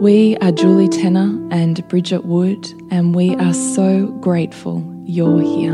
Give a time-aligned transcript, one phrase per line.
[0.00, 5.72] We are Julie Tenner and Bridget Wood, and we are so grateful you're here.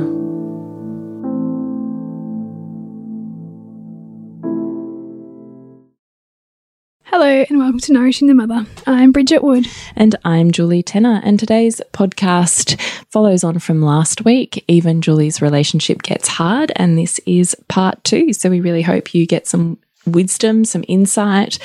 [7.02, 8.64] Hello and welcome to Nourishing the Mother.
[8.86, 9.66] I'm Bridget Wood.
[9.96, 14.64] And I'm Julie Tenner, and today's podcast follows on from last week.
[14.68, 18.32] Even Julie's relationship gets hard, and this is part two.
[18.32, 21.58] So we really hope you get some wisdom, some insight,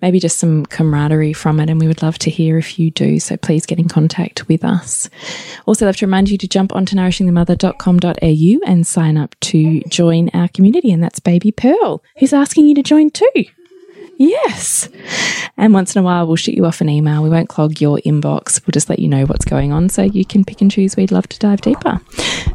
[0.00, 1.70] maybe just some camaraderie from it.
[1.70, 3.20] And we would love to hear if you do.
[3.20, 5.08] So please get in contact with us.
[5.66, 10.48] Also, love to remind you to jump onto nourishingthemother.com.au and sign up to join our
[10.48, 10.92] community.
[10.92, 13.44] And that's Baby Pearl, who's asking you to join too.
[14.18, 14.88] Yes.
[15.56, 17.22] And once in a while, we'll shoot you off an email.
[17.22, 18.64] We won't clog your inbox.
[18.66, 20.96] We'll just let you know what's going on so you can pick and choose.
[20.96, 22.00] We'd love to dive deeper.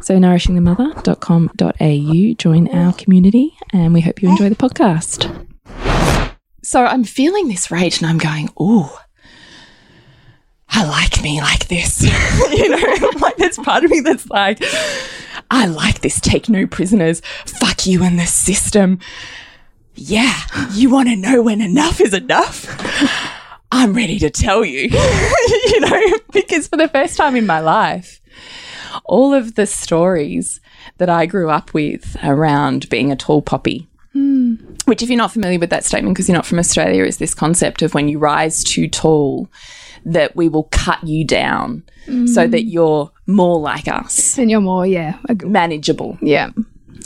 [0.02, 5.46] So, nourishingthemother.com.au, join our community, and we hope you enjoy the podcast.
[6.62, 9.00] So, I'm feeling this rage and I'm going, oh,
[10.70, 12.02] I like me like this.
[12.52, 14.62] you know, like there's part of me that's like,
[15.50, 16.20] I like this.
[16.20, 17.20] Take no prisoners.
[17.46, 18.98] Fuck you and the system
[19.98, 20.40] yeah,
[20.72, 22.66] you want to know when enough is enough?
[23.70, 28.20] I'm ready to tell you, you know, because for the first time in my life,
[29.04, 30.60] all of the stories
[30.98, 34.86] that I grew up with around being a tall poppy, mm.
[34.86, 37.34] which, if you're not familiar with that statement because you're not from Australia, is this
[37.34, 39.50] concept of when you rise too tall,
[40.04, 42.28] that we will cut you down mm.
[42.28, 44.38] so that you're more like us.
[44.38, 46.16] And you're more, yeah, manageable.
[46.22, 46.50] Yeah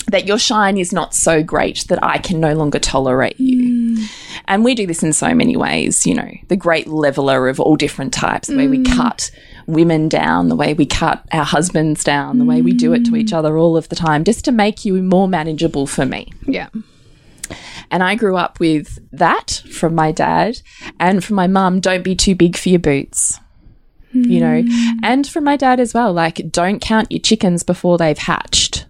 [0.08, 3.96] that your shine is not so great that I can no longer tolerate you.
[3.96, 4.42] Mm.
[4.46, 7.76] And we do this in so many ways, you know, the great leveler of all
[7.76, 8.58] different types, the mm.
[8.58, 8.96] way we mm.
[8.96, 9.30] cut
[9.66, 12.48] women down, the way we cut our husbands down, the mm.
[12.48, 15.02] way we do it to each other all of the time, just to make you
[15.02, 16.32] more manageable for me.
[16.46, 16.68] Yeah.
[17.90, 20.62] And I grew up with that from my dad
[20.98, 23.38] and from my mum don't be too big for your boots.
[24.14, 24.92] You know, mm.
[25.02, 28.84] and from my dad as well, like, don't count your chickens before they've hatched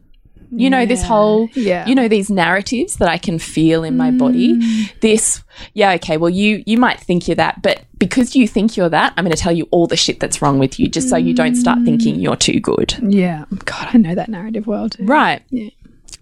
[0.53, 0.87] you know, yeah.
[0.87, 1.87] this whole, yeah.
[1.87, 4.19] you know, these narratives that I can feel in my mm.
[4.19, 4.59] body.
[5.01, 5.43] This,
[5.75, 9.15] yeah, okay, well, you you might think you're that, but because you think you're that,
[9.17, 11.35] I'm going to tell you all the shit that's wrong with you, just so you
[11.35, 12.95] don't start thinking you're too good.
[13.03, 15.05] Yeah, God, I know that narrative well too.
[15.05, 15.43] Right.
[15.51, 15.71] Yeah.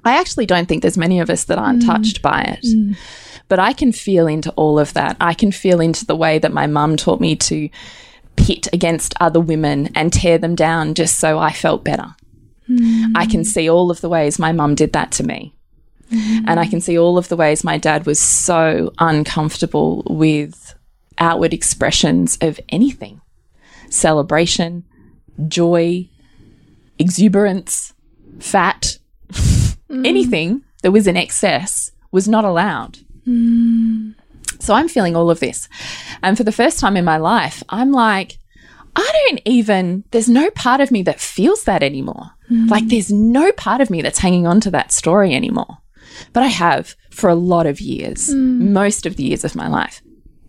[0.05, 1.87] I actually don't think there's many of us that aren't mm.
[1.87, 2.65] touched by it.
[2.65, 2.97] Mm.
[3.49, 5.17] But I can feel into all of that.
[5.21, 7.69] I can feel into the way that my mum taught me to
[8.37, 12.15] pit against other women and tear them down just so I felt better.
[13.17, 15.55] I can see all of the ways my mum did that to me.
[16.11, 16.45] Mm.
[16.47, 20.75] And I can see all of the ways my dad was so uncomfortable with
[21.19, 23.21] outward expressions of anything
[23.91, 24.85] celebration,
[25.49, 26.09] joy,
[26.99, 27.93] exuberance,
[28.39, 28.99] fat,
[29.33, 29.77] mm.
[30.07, 32.99] anything that was in excess was not allowed.
[33.27, 34.15] Mm.
[34.61, 35.69] So I'm feeling all of this.
[36.23, 38.39] And for the first time in my life, I'm like,
[38.95, 42.33] I don't even, there's no part of me that feels that anymore.
[42.51, 42.69] Mm.
[42.69, 45.79] Like there's no part of me that's hanging on to that story anymore.
[46.33, 48.71] But I have for a lot of years, mm.
[48.71, 50.03] most of the years of my life.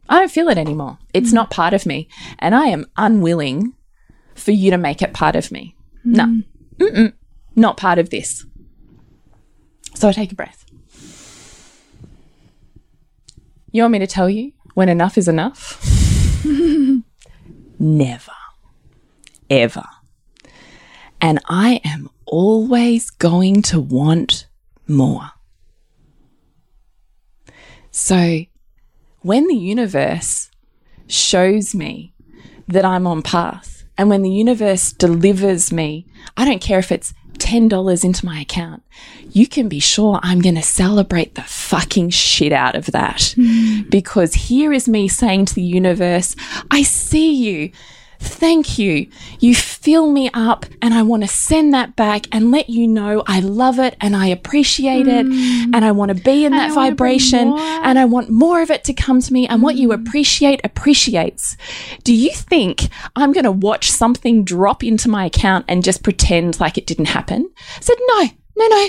[0.10, 0.98] I don't feel it anymore.
[1.14, 1.36] It's mm.
[1.36, 2.10] not part of me.
[2.40, 3.74] And I am unwilling
[4.36, 5.76] for you to make it part of me.
[6.04, 6.44] No, mm.
[6.80, 7.14] mm -mm,
[7.56, 8.46] not part of this.
[9.94, 10.66] So I take a breath.
[13.72, 15.80] You want me to tell you when enough is enough?
[17.80, 18.38] Never,
[19.50, 19.91] ever
[21.22, 24.48] And I am always going to want
[24.88, 25.32] more.
[27.92, 28.46] So
[29.22, 30.50] when the universe
[31.08, 32.14] shows me
[32.68, 36.08] that I'm on path and when the universe delivers me,
[36.38, 38.84] I don't care if it's $10 into my account,
[39.32, 43.36] you can be sure I'm going to celebrate the fucking shit out of that.
[43.38, 43.90] Mm.
[43.90, 46.36] Because here is me saying to the universe,
[46.70, 47.72] I see you.
[48.24, 49.08] Thank you.
[49.40, 53.24] You fill me up, and I want to send that back and let you know
[53.26, 55.20] I love it and I appreciate mm.
[55.20, 58.84] it, and I want to be in that vibration, and I want more of it
[58.86, 59.48] to come to me.
[59.48, 59.64] And mm.
[59.64, 59.96] what you mm.
[59.96, 61.58] appreciate appreciates.
[62.04, 66.60] Do you think I'm going to watch something drop into my account and just pretend
[66.60, 67.50] like it didn't happen?
[67.78, 68.30] I said, no,
[68.68, 68.88] no, no,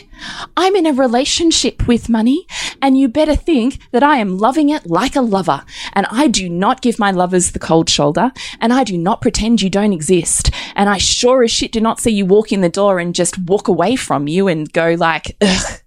[0.57, 2.47] I'm in a relationship with money,
[2.81, 5.65] and you better think that I am loving it like a lover.
[5.95, 9.63] And I do not give my lovers the cold shoulder, and I do not pretend
[9.63, 10.51] you don't exist.
[10.77, 13.39] And I sure as shit do not see you walk in the door and just
[13.39, 15.81] walk away from you and go like, ugh,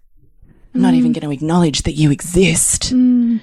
[0.74, 0.84] I'm mm.
[0.84, 1.20] not even mm.
[1.20, 2.94] going to acknowledge that you exist.
[2.94, 3.42] Mm.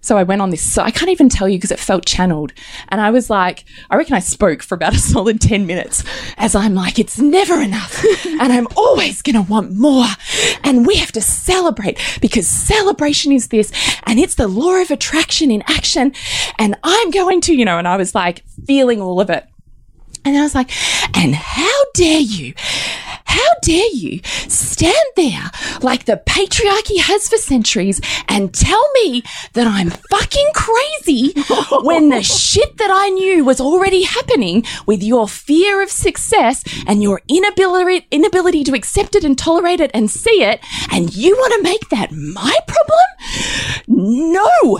[0.00, 0.62] So I went on this.
[0.62, 2.52] So I can't even tell you because it felt channeled.
[2.88, 6.04] And I was like, I reckon I spoke for about a solid 10 minutes
[6.36, 8.04] as I'm like, it's never enough.
[8.26, 10.06] and I'm always going to want more.
[10.64, 13.72] And we have to celebrate because celebration is this.
[14.04, 16.12] And it's the law of attraction in action.
[16.58, 19.46] And I'm going to, you know, and I was like feeling all of it.
[20.24, 20.70] And I was like,
[21.16, 22.54] and how dare you
[23.28, 25.50] how dare you stand there
[25.82, 29.22] like the patriarchy has for centuries and tell me
[29.52, 31.34] that I'm fucking crazy
[31.82, 37.02] when the shit that I knew was already happening with your fear of success and
[37.02, 40.60] your inability, inability to accept it and tolerate it and see it.
[40.90, 42.98] And you want to make that my problem?
[43.86, 44.78] No,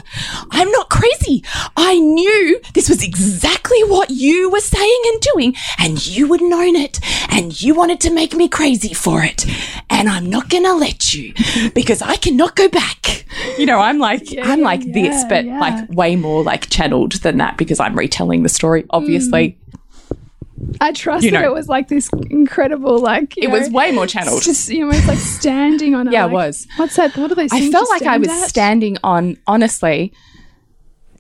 [0.51, 1.45] I'm not crazy.
[1.77, 6.77] I knew this was exactly what you were saying and doing and you had known
[6.77, 9.45] it and you wanted to make me crazy for it.
[9.91, 11.35] And I'm not going to let you
[11.75, 13.25] because I cannot go back.
[13.59, 15.59] You know, I'm like, yeah, I'm like yeah, this, but yeah.
[15.59, 19.51] like way more like channeled than that because I'm retelling the story, obviously.
[19.51, 19.69] Mm.
[20.81, 23.93] I trust you know, that it was like this incredible, like it know, was way
[23.93, 24.43] more channeled.
[24.43, 26.11] Just you know, it's like standing on.
[26.13, 26.67] yeah, like, it was.
[26.77, 27.17] What's that?
[27.17, 27.49] What are they?
[27.51, 28.49] I felt like I was at?
[28.49, 29.37] standing on.
[29.47, 30.13] Honestly,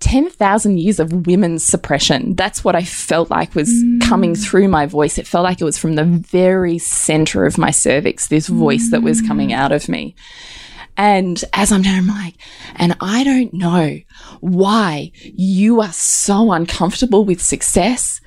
[0.00, 2.34] 10,000 years of women's suppression.
[2.34, 4.00] That's what I felt like was mm.
[4.02, 5.18] coming through my voice.
[5.18, 8.90] It felt like it was from the very center of my cervix, this voice mm.
[8.92, 10.14] that was coming out of me.
[10.96, 12.34] And as I'm there, I'm like,
[12.74, 14.00] and I don't know
[14.40, 18.20] why you are so uncomfortable with success,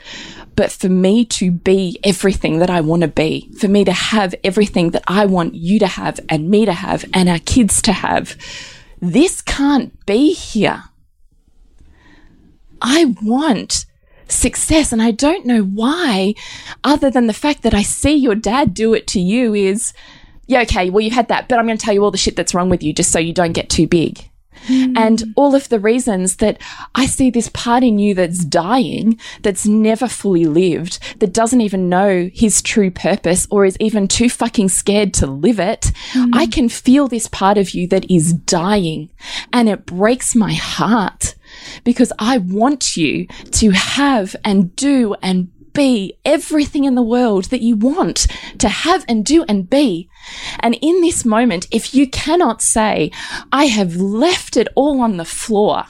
[0.55, 4.33] but for me to be everything that I want to be, for me to have
[4.45, 7.91] everything that I want you to have and me to have and our kids to
[7.91, 8.37] have,
[9.01, 10.83] this can't be here.
[12.81, 13.85] I want
[14.27, 14.91] success.
[14.91, 16.33] And I don't know why,
[16.83, 19.93] other than the fact that I see your dad do it to you, is
[20.47, 22.35] yeah, okay, well, you've had that, but I'm going to tell you all the shit
[22.35, 24.27] that's wrong with you just so you don't get too big.
[24.67, 24.93] Mm.
[24.95, 26.61] And all of the reasons that
[26.93, 31.89] I see this part in you that's dying, that's never fully lived, that doesn't even
[31.89, 35.91] know his true purpose or is even too fucking scared to live it.
[36.11, 36.35] Mm.
[36.35, 39.09] I can feel this part of you that is dying
[39.51, 41.35] and it breaks my heart
[41.83, 47.61] because I want you to have and do and be everything in the world that
[47.61, 48.27] you want
[48.59, 50.09] to have and do and be.
[50.59, 53.11] And in this moment, if you cannot say,
[53.51, 55.85] I have left it all on the floor,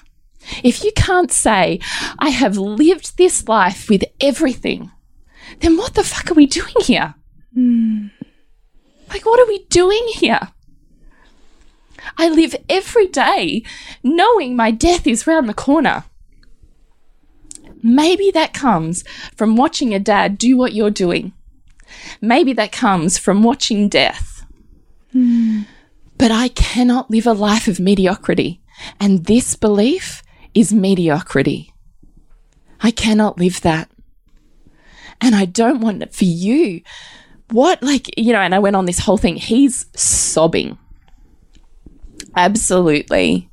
[0.64, 1.80] if you can't say,
[2.20, 4.92] I have lived this life with everything,
[5.60, 7.16] then what the fuck are we doing here?
[7.56, 8.12] Mm.
[9.10, 10.50] Like, what are we doing here?
[12.18, 13.64] I live every day
[14.04, 16.04] knowing my death is round the corner.
[17.84, 19.04] Maybe that comes
[19.36, 21.34] from watching a dad do what you're doing.
[22.22, 24.46] Maybe that comes from watching death.
[25.14, 25.66] Mm.
[26.18, 28.62] But I cannot live a life of mediocrity.
[29.00, 30.22] And this belief
[30.54, 31.74] is mediocrity.
[32.82, 33.90] I cannot live that.
[35.20, 36.82] And I don't want it for you.
[37.50, 39.36] What, like, you know, and I went on this whole thing.
[39.36, 40.78] He's sobbing
[42.36, 43.50] absolutely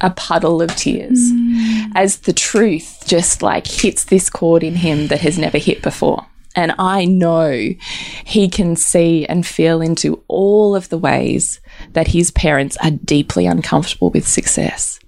[0.00, 1.90] a puddle of tears mm.
[1.94, 6.26] as the truth just like hits this chord in him that has never hit before.
[6.54, 7.74] And I know
[8.24, 11.60] he can see and feel into all of the ways
[11.92, 14.98] that his parents are deeply uncomfortable with success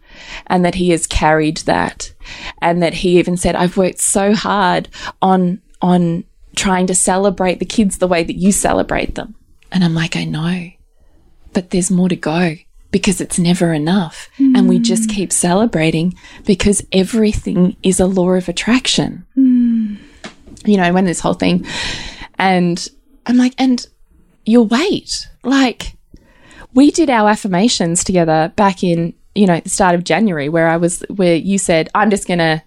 [0.47, 2.13] and that he has carried that.
[2.61, 4.89] And that he even said, I've worked so hard
[5.23, 9.35] on, on trying to celebrate the kids the way that you celebrate them.
[9.73, 10.71] And I'm like, I know
[11.53, 12.57] but there's more to go
[12.91, 14.29] because it's never enough.
[14.39, 14.57] Mm.
[14.57, 16.15] And we just keep celebrating
[16.47, 19.27] because everything is a law of attraction.
[19.37, 19.99] Mm.
[20.65, 21.67] You know, when this whole thing,
[22.39, 22.89] And
[23.27, 23.87] I'm like, and
[24.47, 25.95] your weight, like,
[26.73, 30.77] we did our affirmations together back in, you know, the start of January, where I
[30.77, 32.63] was, where you said, I'm just gonna,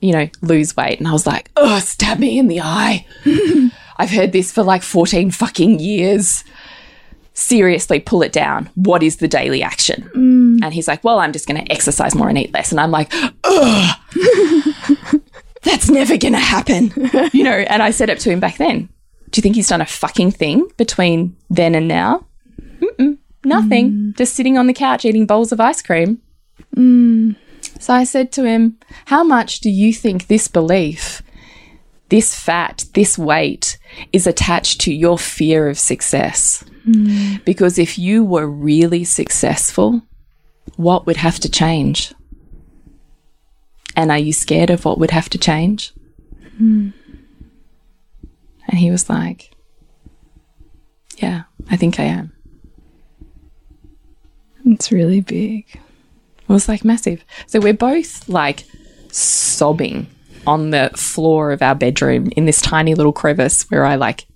[0.00, 0.98] you know, lose weight.
[0.98, 3.06] And I was like, oh, stab me in the eye.
[3.96, 6.44] I've heard this for like 14 fucking years.
[7.40, 8.68] Seriously, pull it down.
[8.74, 10.10] What is the daily action?
[10.14, 10.62] Mm.
[10.62, 12.70] And he's like, well, I'm just going to exercise more and eat less.
[12.70, 13.10] And I'm like,
[13.44, 13.96] ugh,
[15.62, 16.92] that's never going to happen.
[17.32, 18.90] you know, and I said it to him back then.
[19.30, 22.26] Do you think he's done a fucking thing between then and now?
[22.78, 23.90] Mm-mm, nothing.
[23.90, 24.16] Mm.
[24.18, 26.20] Just sitting on the couch eating bowls of ice cream.
[26.76, 27.36] Mm.
[27.78, 31.22] So I said to him, How much do you think this belief,
[32.10, 33.78] this fat, this weight
[34.12, 36.62] is attached to your fear of success?
[36.86, 37.44] Mm.
[37.44, 40.02] Because if you were really successful,
[40.76, 42.12] what would have to change?
[43.96, 45.92] And are you scared of what would have to change?
[46.60, 46.92] Mm.
[48.68, 49.52] And he was like,
[51.16, 52.32] Yeah, I think I am.
[54.66, 55.66] It's really big.
[55.72, 57.24] It was like massive.
[57.46, 58.64] So we're both like
[59.10, 60.06] sobbing
[60.46, 64.26] on the floor of our bedroom in this tiny little crevice where I like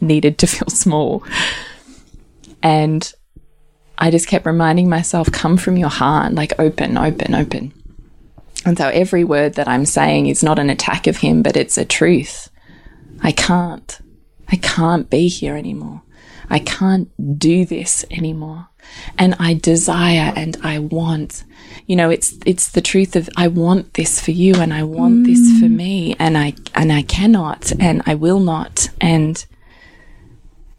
[0.00, 1.24] needed to feel small.
[2.62, 3.12] And
[3.98, 7.72] I just kept reminding myself, come from your heart, like open, open, open.
[8.64, 11.78] And so every word that I'm saying is not an attack of him, but it's
[11.78, 12.50] a truth.
[13.22, 13.98] I can't.
[14.48, 16.02] I can't be here anymore.
[16.50, 18.68] I can't do this anymore.
[19.18, 21.44] And I desire and I want.
[21.86, 25.26] You know, it's it's the truth of I want this for you and I want
[25.26, 29.44] this for me and I and I cannot and I will not and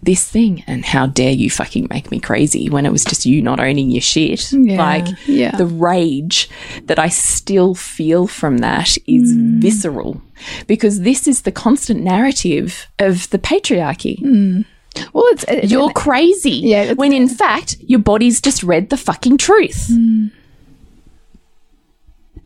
[0.01, 3.41] this thing and how dare you fucking make me crazy when it was just you
[3.41, 4.53] not owning your shit.
[4.53, 5.55] Yeah, Like yeah.
[5.57, 6.49] the rage
[6.85, 9.59] that I still feel from that is Mm.
[9.59, 10.21] visceral
[10.67, 14.63] because this is the constant narrative of the patriarchy.
[15.13, 16.51] Well, it's, it's You're crazy.
[16.51, 19.89] Yeah, When in fact, your body's just read the fucking truth.
[19.91, 20.31] Mm.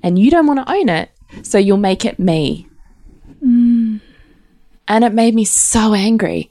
[0.03, 1.12] And you don't want to own it,
[1.43, 2.67] so you'll make it me.
[3.43, 4.01] Mm.
[4.88, 6.50] And it made me so angry.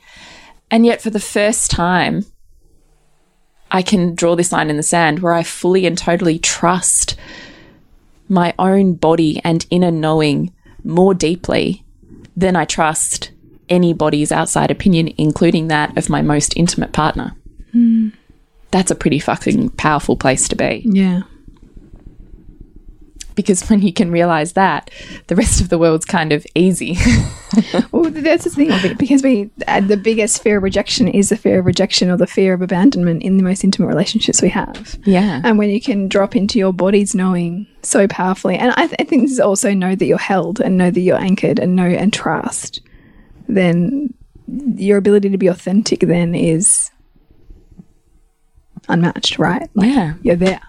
[0.71, 2.25] And yet, for the first time,
[3.71, 7.17] I can draw this line in the sand where I fully and totally trust
[8.29, 10.53] my own body and inner knowing
[10.85, 11.85] more deeply
[12.37, 13.33] than I trust
[13.71, 17.35] anybody's outside opinion, including that of my most intimate partner.
[18.73, 20.83] That's a pretty fucking powerful place to be.
[20.85, 21.23] yeah.
[23.37, 24.91] Because when you can realize that,
[25.29, 26.97] the rest of the world's kind of easy.
[27.91, 31.59] Well, that's the thing because we uh, the biggest fear of rejection is the fear
[31.59, 34.97] of rejection or the fear of abandonment in the most intimate relationships we have.
[35.05, 35.41] yeah.
[35.43, 39.05] And when you can drop into your body's knowing so powerfully, and I, th I
[39.05, 41.87] think this is also know that you're held and know that you're anchored and know
[41.87, 42.83] and trust,
[43.55, 44.15] then
[44.47, 46.91] your ability to be authentic then is
[48.89, 49.69] unmatched, right?
[49.75, 50.15] Like yeah.
[50.23, 50.61] you're there.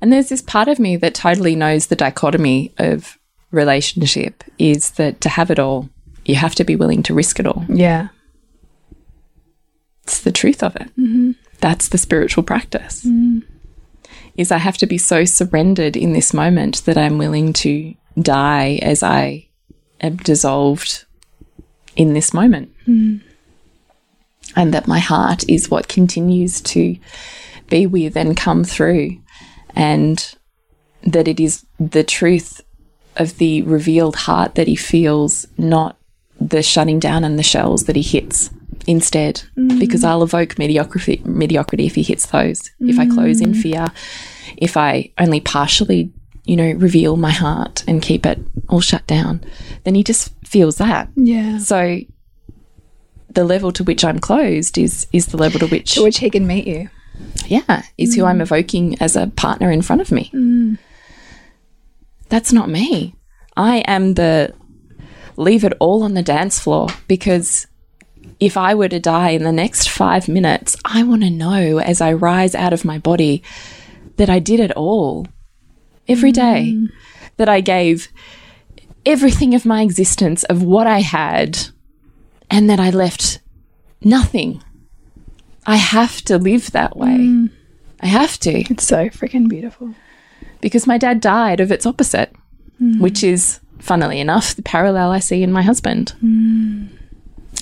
[0.00, 3.18] And there's this part of me that totally knows the dichotomy of
[3.50, 5.88] relationship is that to have it all,
[6.24, 7.64] you have to be willing to risk it all.
[7.68, 8.08] Yeah.
[10.02, 10.88] It's the truth of it.
[10.96, 11.32] Mm-hmm.
[11.60, 13.04] That's the spiritual practice.
[13.04, 13.42] Mm.
[14.36, 18.78] Is I have to be so surrendered in this moment that I'm willing to die
[18.82, 19.48] as I
[20.00, 21.05] am dissolved
[21.96, 22.72] in this moment.
[22.86, 23.20] Mm.
[24.54, 26.96] And that my heart is what continues to
[27.68, 29.18] be with and come through.
[29.74, 30.34] And
[31.02, 32.62] that it is the truth
[33.16, 35.96] of the revealed heart that he feels, not
[36.40, 38.50] the shutting down and the shells that he hits
[38.86, 39.42] instead.
[39.56, 39.78] Mm.
[39.78, 42.70] Because I'll evoke mediocrity, mediocrity if he hits those.
[42.80, 43.62] If I close in mm.
[43.62, 43.86] fear,
[44.56, 46.12] if I only partially,
[46.44, 48.38] you know, reveal my heart and keep it
[48.68, 49.42] all shut down,
[49.84, 51.08] then he just feels that.
[51.16, 51.58] Yeah.
[51.58, 52.00] So
[53.30, 56.30] the level to which I'm closed is is the level to which To which he
[56.30, 56.88] can meet you.
[57.46, 58.42] yeah, is who I'm mm.
[58.42, 60.30] evoking as a partner in front of me.
[60.32, 60.78] Mm.
[62.28, 63.14] That's not me.
[63.56, 64.54] I am the
[65.36, 67.66] leave it all on the dance floor because
[68.40, 72.00] if I were to die in the next five minutes, I want to know as
[72.00, 73.42] I rise out of my body
[74.16, 75.26] that I did it all
[76.08, 76.88] every day, mm.
[77.36, 78.08] that I gave
[79.06, 81.68] everything of my existence of what I had,
[82.50, 83.40] and that I left
[84.02, 84.62] nothing.
[85.66, 87.08] I have to live that way.
[87.16, 87.50] Mm.
[88.00, 89.94] I have to It's so freaking beautiful.
[90.60, 92.32] because my dad died of its opposite,
[92.80, 93.00] mm.
[93.00, 96.14] which is, funnily enough, the parallel I see in my husband.
[96.22, 96.88] Mm.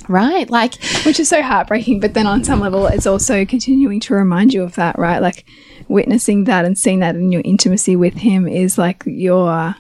[0.09, 0.51] Right?
[0.51, 0.75] Like,
[1.07, 4.63] Which is so heartbreaking, but then on some level, it's also continuing to remind you
[4.63, 5.23] of that, right?
[5.23, 5.47] Like
[5.89, 9.77] witnessing that and seeing that in your intimacy with him is like your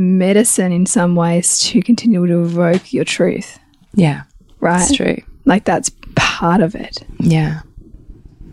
[0.00, 3.58] medicine in some ways to continue to evoke your truth.
[3.94, 4.22] Yeah.
[4.60, 4.82] right?
[4.82, 5.16] It's true.
[5.44, 7.60] Like that's part of it Yeah.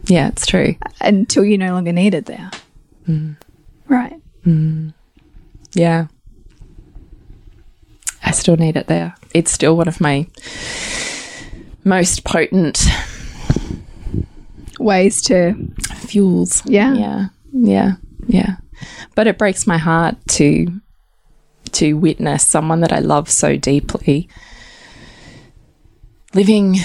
[0.05, 0.75] Yeah, it's true.
[1.01, 2.51] until you no longer need it there.
[3.07, 3.35] Mm.
[3.87, 4.19] Right.
[4.45, 4.93] Mm.
[5.73, 6.07] Yeah.
[8.23, 9.15] I still need it there.
[9.33, 10.27] It's still one of my
[11.83, 12.85] most potent
[14.79, 15.55] Ways to,
[15.95, 16.63] fuels.
[16.65, 16.93] yeah.
[16.93, 17.27] Yeah.
[17.53, 17.91] Yeah.
[18.27, 18.55] Yeah.
[19.15, 20.81] But it breaks my heart to
[21.73, 24.29] to witness someone that I love so deeply
[26.33, 26.77] living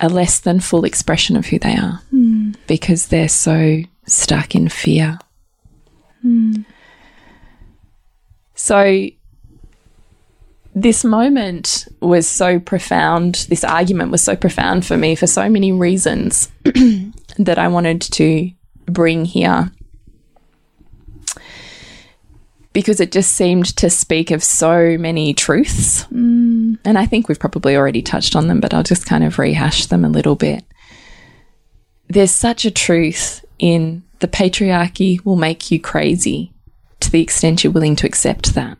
[0.00, 2.52] a less than full expression of who they are hmm.
[2.66, 5.18] because they're so stuck in fear.
[6.22, 6.62] Hmm.
[8.54, 9.08] So
[10.74, 15.72] this moment was so profound, this argument was so profound for me for so many
[15.72, 16.50] reasons
[17.38, 18.50] that I wanted to
[18.86, 19.70] bring here.
[22.74, 26.04] Because it just seemed to speak of so many truths.
[26.12, 26.78] Mm.
[26.84, 29.86] And I think we've probably already touched on them, but I'll just kind of rehash
[29.86, 30.64] them a little bit.
[32.08, 36.52] There's such a truth in the patriarchy will make you crazy
[37.00, 38.76] to the extent you're willing to accept that.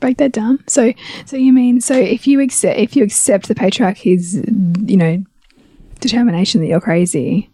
[0.00, 0.62] break that down.
[0.68, 0.92] So,
[1.24, 5.24] so you mean so if you accept if you accept the patriarchy's you know
[6.00, 7.50] determination that you're crazy,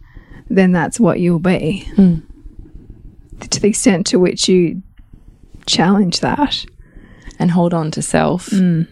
[0.51, 1.89] then that's what you'll be.
[1.97, 2.17] Hmm.
[3.51, 4.83] To the extent to which you
[5.67, 6.65] challenge that,
[7.39, 8.47] and hold on to self.
[8.51, 8.89] Mm.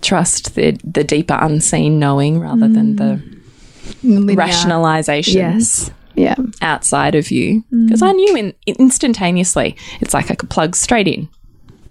[0.00, 2.98] Trust the the deeper unseen knowing rather than mm.
[2.98, 5.90] the linear- rationalizations Yes.
[6.14, 6.36] Yeah.
[6.62, 7.64] outside of you.
[7.72, 7.86] Mm.
[7.86, 11.28] Because I knew in, instantaneously, it's like I could plug straight in.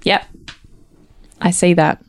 [0.03, 0.25] Yep,
[1.41, 2.03] I see that.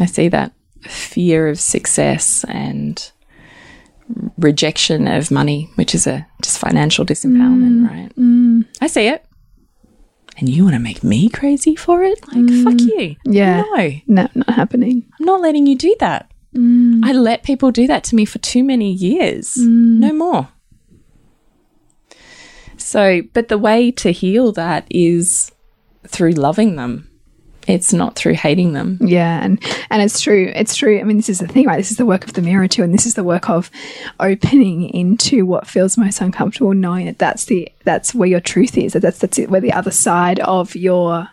[0.00, 3.10] I see that fear of success and
[4.38, 8.16] rejection of money, which is a just financial disempowerment, mm, right?
[8.16, 8.66] Mm.
[8.80, 9.24] I see it.
[10.38, 12.26] And you want to make me crazy for it?
[12.28, 13.16] Like, mm, fuck you.
[13.24, 13.62] Yeah.
[13.62, 13.90] No.
[14.06, 15.04] No, not happening.
[15.20, 16.30] I'm not letting you do that.
[16.54, 19.56] I let people do that to me for too many years.
[19.56, 20.48] No more.
[22.76, 25.50] So, but the way to heal that is
[26.06, 27.08] through loving them.
[27.68, 28.98] It's not through hating them.
[29.00, 30.50] Yeah, and and it's true.
[30.54, 30.98] It's true.
[30.98, 31.76] I mean, this is the thing, right?
[31.76, 33.70] This is the work of the mirror too, and this is the work of
[34.18, 38.94] opening into what feels most uncomfortable, knowing that that's the that's where your truth is.
[38.94, 41.28] That that's that's it, where the other side of your,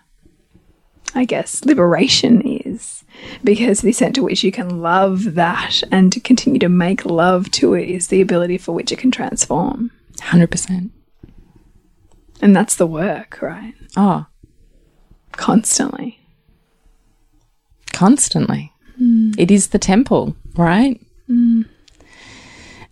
[1.15, 3.03] I guess, liberation is.
[3.43, 7.49] Because the extent to which you can love that and to continue to make love
[7.51, 10.89] to it is the ability for which it can transform, 100%.
[12.41, 13.73] and that's the work, right?
[13.97, 14.27] Oh,
[15.33, 16.18] Constantly.
[17.99, 18.71] Constantly.
[18.97, 19.31] Hmm.
[19.37, 20.99] It is the temple, right?
[21.27, 21.63] Hmm.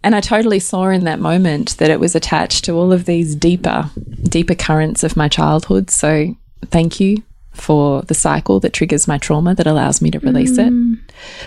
[0.04, 3.36] And I totally saw in that moment that it was attached to all of these
[3.36, 3.89] deeper,
[4.24, 5.89] deeper currents of my childhood.
[5.89, 6.36] So
[6.76, 10.70] thank you for the cycle that triggers my trauma that allows me to release it.
[10.70, 10.93] Hmm.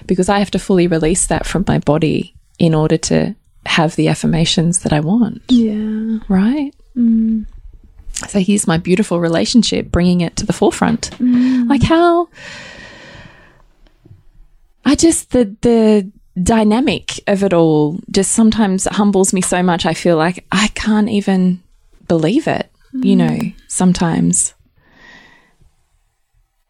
[0.07, 3.35] Because I have to fully release that from my body in order to
[3.67, 6.19] have the affirmations that I want, Yeah.
[6.29, 6.73] right?
[8.29, 11.11] So here's my beautiful relationship, bringing it to the forefront.
[11.69, 12.29] Like how
[14.85, 19.87] I just the the dynamic of it all just sometimes humbles me so much.
[19.87, 21.63] I feel like I can't even
[22.09, 22.71] believe it.
[22.93, 23.55] You know, mm.
[23.69, 24.55] sometimes.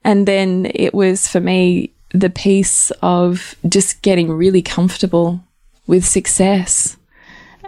[0.04, 5.42] And then it was for me the piece of just getting really comfortable
[5.86, 6.96] with success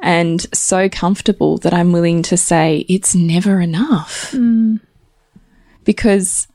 [0.03, 4.33] and so comfortable that I'm willing to say it's never enough.
[4.33, 4.81] Mm.
[5.85, 6.49] Because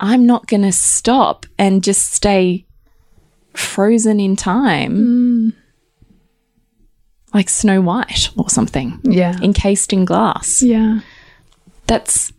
[0.00, 2.64] I'm not going to stop and just stay
[3.56, 5.52] frozen in time mm.
[7.32, 9.38] like Snow White or something, Yeah.
[9.42, 10.62] encased in glass.
[10.62, 11.00] Yeah.
[11.86, 12.32] That's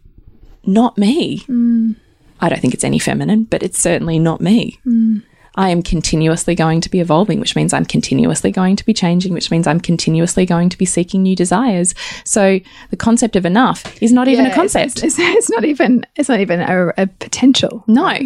[0.66, 1.40] not me.
[1.48, 1.96] Mm.
[2.40, 4.80] I don't think it's any feminine, but it's certainly not me.
[4.86, 5.24] Mm.
[5.56, 9.34] I am continuously going to be evolving, which means I'm continuously going to be changing,
[9.34, 11.96] which means I'm continuously going to be seeking new desires.
[12.24, 15.04] So the concept of enough is not even a concept.
[15.04, 16.06] It's, it's, it's not even.
[16.16, 17.84] It's not even a, a potential.
[17.88, 18.20] no,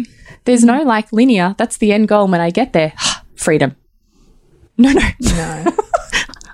[0.44, 2.26] there's no like linear, that's the end goal.
[2.28, 2.92] When I get there,
[3.34, 3.76] freedom.
[4.76, 5.64] No, no, No.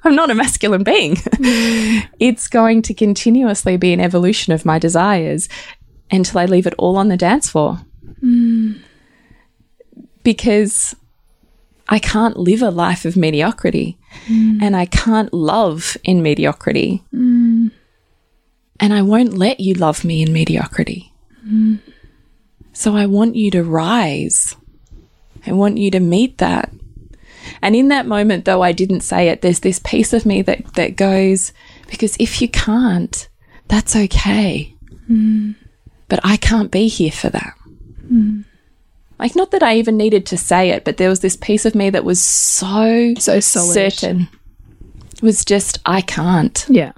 [0.04, 1.16] I'm not a masculine being.
[2.20, 5.48] it's going to continuously be an evolution of my desires
[6.12, 7.80] until I leave it all on the dance floor.
[8.20, 8.74] Hmm.
[10.26, 10.96] Because
[11.88, 14.60] I can't live a life of mediocrity mm.
[14.60, 17.04] and I can't love in mediocrity.
[17.14, 17.70] Mm.
[18.80, 21.12] And I won't let you love me in mediocrity.
[21.46, 21.78] Mm.
[22.72, 24.56] So I want you to rise.
[25.46, 26.72] I want you to meet that.
[27.62, 30.74] And in that moment, though I didn't say it, there's this piece of me that,
[30.74, 31.52] that goes,
[31.88, 33.28] because if you can't,
[33.68, 34.74] that's okay.
[36.08, 37.54] But I can't be here for that.
[39.18, 41.74] Like, not that I even needed to say it, but there was this piece of
[41.74, 43.72] me that was so, So solid.
[43.72, 44.28] certain.
[45.14, 46.66] It was just, I can't.
[46.68, 46.92] Yeah.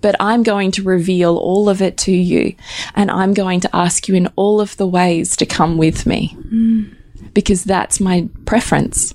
[0.00, 2.54] But I'm going to reveal all of it to you.
[2.94, 6.36] And I'm going to ask you in all of the ways to come with me.
[6.52, 6.96] Mm.
[7.34, 9.14] Because that's my preference.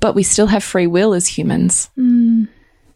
[0.00, 1.90] But we still have free will as humans.
[1.96, 2.48] Mm.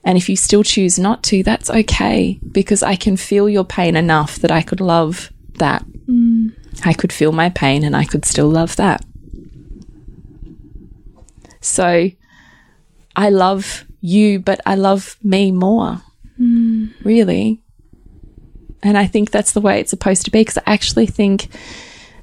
[0.05, 3.97] And if you still choose not to, that's okay because I can feel your pain
[3.97, 5.85] enough that I could love that.
[6.09, 6.55] Mm.
[6.85, 9.05] I could feel my pain and I could still love that.
[11.61, 12.11] So
[13.17, 16.01] I love you, but I love me more.
[16.39, 16.93] Mm.
[17.05, 17.61] Really.
[18.83, 21.49] And I think that's the way it's supposed to be because I actually think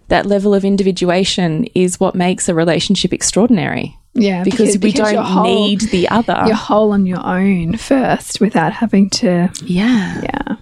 [0.10, 4.44] that level of individuation is what makes a relationship extraordinary Yeah.
[4.44, 6.44] because, we you're don't whole- need the other.
[6.46, 9.50] You're whole on your own first without having to.
[9.64, 10.22] yeah.
[10.22, 10.56] Yeah.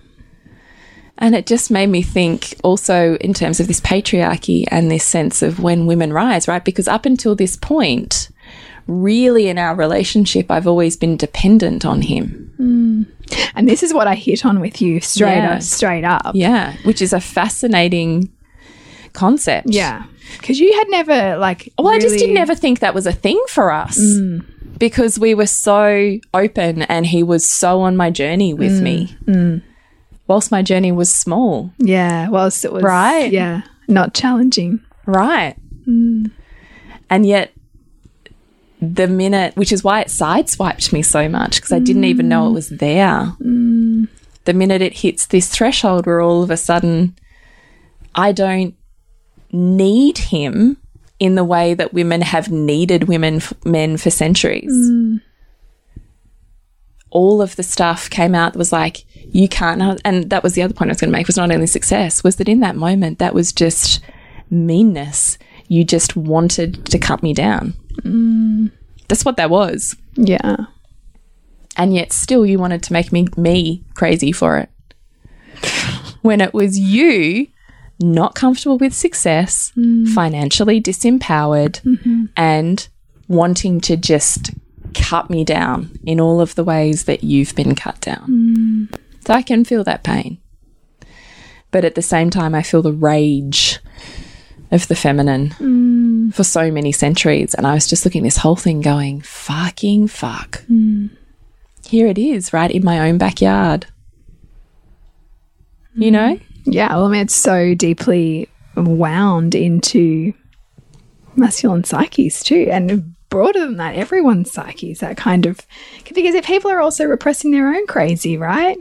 [1.20, 5.42] And it just made me think also in terms of this patriarchy and this sense
[5.42, 6.64] of when women rise, right?
[6.64, 8.30] Because up until this point,
[8.88, 12.54] really in our relationship, I've always been dependent on him.
[12.56, 13.04] Hmm.
[13.54, 15.56] And this is what I hit on with you straight Yeah.
[15.56, 16.32] up, straight up.
[16.34, 16.74] Yeah.
[16.84, 18.30] Which is a fascinating
[19.12, 19.68] concept.
[19.70, 20.04] Yeah.
[20.38, 21.74] Because you had never like.
[21.78, 24.40] Well, I just didn't ever think that was a thing for us hmm.
[24.78, 28.84] because we were so open and he was so on my journey with hmm.
[28.84, 29.18] me.
[30.30, 31.74] Whilst my journey was small.
[31.80, 32.30] Yeah.
[32.30, 32.84] Whilst it was.
[32.84, 33.32] Right.
[33.34, 33.64] Yeah.
[33.88, 34.80] Not challenging.
[35.08, 35.56] Right.
[35.88, 36.30] Mm.
[37.10, 37.52] And yet,
[38.80, 42.48] the minute, which is why it sideswiped me so much because I didn't even know
[42.48, 43.34] it was there.
[43.42, 44.08] Mm.
[44.46, 47.18] The minute it hits this threshold where all of a sudden
[48.14, 48.76] I don't
[49.52, 50.78] need him
[51.20, 54.72] in the way that women have needed women f- men for centuries.
[54.72, 55.22] Mm.
[57.10, 60.62] All of the stuff came out that was like you can't and that was the
[60.62, 62.76] other point I was going to make was not only success was that in that
[62.76, 64.02] moment that was just
[64.50, 65.38] meanness.
[65.68, 67.76] You just wanted to cut me down.
[68.02, 68.72] Mm.
[69.08, 69.96] That's what that was.
[70.16, 70.56] Yeah.
[71.78, 74.70] And yet still you wanted to make me me crazy for it.
[76.22, 77.48] when it was you
[78.02, 80.08] not comfortable with success, mm.
[80.10, 82.26] financially disempowered, mm-hmm.
[82.38, 82.88] and
[83.28, 84.52] wanting to just
[84.94, 88.26] cut me down in all of the ways that you've been cut down.
[88.92, 89.00] Mm.
[89.30, 90.40] So I can feel that pain.
[91.70, 93.78] But at the same time, I feel the rage
[94.72, 96.34] of the feminine mm.
[96.34, 97.54] for so many centuries.
[97.54, 100.64] And I was just looking at this whole thing going, fucking fuck.
[100.64, 101.12] Mm.
[101.86, 103.86] Here it is, right in my own backyard.
[105.94, 106.36] You know?
[106.38, 106.42] Mm.
[106.66, 106.96] Yeah.
[106.96, 110.34] Well, I mean, it's so deeply wound into
[111.36, 112.68] masculine psyches too.
[112.72, 115.60] And broader than that, everyone's psyches, that kind of.
[116.16, 118.80] Because if people are also repressing their own crazy, right?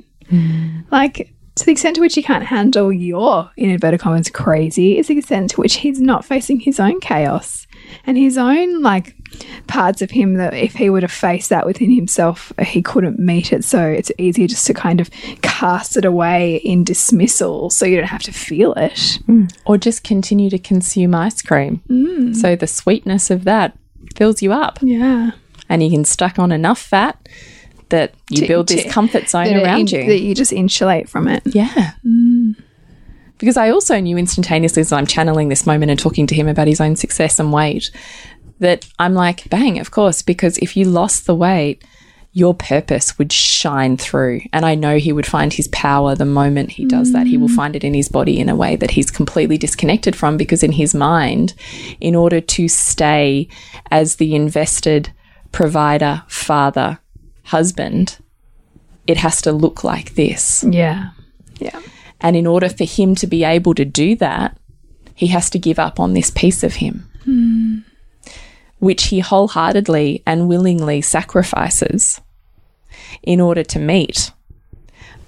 [0.91, 5.09] Like, to the extent to which he can't handle your, in inverted commas, crazy, is
[5.09, 7.67] the extent to which he's not facing his own chaos
[8.07, 9.17] and his own, like,
[9.67, 13.53] parts of him that if he were to face that within himself, he couldn't meet
[13.53, 13.64] it.
[13.64, 15.11] So it's easier just to kind of
[15.43, 19.19] cast it away in dismissal so you don't have to feel it.
[19.27, 19.53] Mm.
[19.67, 21.83] Or just continue to consume ice cream.
[21.88, 22.35] Mm.
[22.37, 23.77] So the sweetness of that
[24.17, 24.79] fills you up.
[24.81, 25.33] Yeah.
[25.69, 27.29] And you can stack on enough fat
[27.90, 30.07] that you To- build this to- comfort zone around in- you.
[30.07, 31.42] that you just insulate from it.
[31.46, 31.92] Yeah.
[33.38, 36.66] Because I also knew instantaneously as I'm channeling this moment and talking to him about
[36.66, 37.90] his own success and weight,
[38.59, 41.85] that I'm like, bang, of course, because if you lost the weight,
[42.33, 44.40] your purpose would shine through.
[44.53, 47.27] And I know he would find his power the moment he does that.
[47.27, 47.57] He will mm.
[47.57, 50.72] find it in his body in a way that he's completely disconnected from because in
[50.72, 51.55] his mind,
[52.01, 53.48] in order to stay
[53.90, 55.12] as the invested
[55.53, 56.98] provider, father,
[57.49, 58.19] husband,
[59.07, 60.65] it has to look like this.
[60.69, 61.11] Yeah.
[61.59, 61.81] Yeah.
[62.21, 64.57] And in order for him to be able to do that,
[65.15, 67.79] he has to give up on this piece of him, hmm.
[68.79, 72.21] which he wholeheartedly and willingly sacrifices
[73.23, 74.31] in order to meet.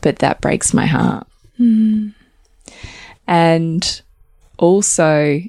[0.00, 1.26] But that breaks my heart.
[1.56, 2.10] Hmm.
[3.26, 4.02] And
[4.58, 5.40] also,